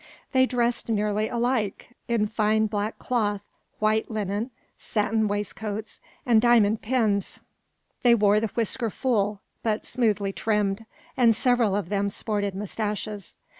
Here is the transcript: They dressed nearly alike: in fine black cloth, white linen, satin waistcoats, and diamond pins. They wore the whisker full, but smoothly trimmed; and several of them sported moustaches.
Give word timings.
They 0.31 0.47
dressed 0.47 0.89
nearly 0.89 1.29
alike: 1.29 1.89
in 2.07 2.25
fine 2.25 2.65
black 2.65 2.97
cloth, 2.97 3.43
white 3.77 4.09
linen, 4.09 4.49
satin 4.79 5.27
waistcoats, 5.27 5.99
and 6.25 6.41
diamond 6.41 6.81
pins. 6.81 7.41
They 8.01 8.15
wore 8.15 8.39
the 8.39 8.47
whisker 8.55 8.89
full, 8.89 9.41
but 9.61 9.85
smoothly 9.85 10.33
trimmed; 10.33 10.87
and 11.15 11.35
several 11.35 11.75
of 11.75 11.89
them 11.89 12.09
sported 12.09 12.55
moustaches. 12.55 13.35